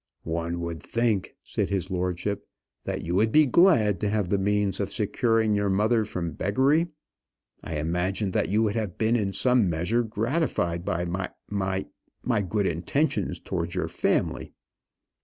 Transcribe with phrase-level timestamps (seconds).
[0.23, 2.47] "One would think," said his lordship,
[2.85, 6.87] "that you would be glad to have the means of securing your mother from beggary.
[7.63, 11.85] I imagined that you would have been in some measure gratified by my my
[12.23, 14.53] my good intentions towards your family."